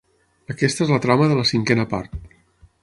Aquesta 0.53 0.83
és 0.85 0.93
la 0.95 0.99
trama 1.03 1.29
de 1.33 1.39
la 1.41 1.47
cinquena 1.53 1.87
part. 1.95 2.21